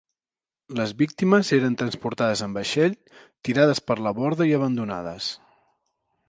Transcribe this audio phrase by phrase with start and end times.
[0.77, 2.95] Les víctimes eren transportades en vaixell,
[3.49, 5.31] tirades per la borda i abandonades.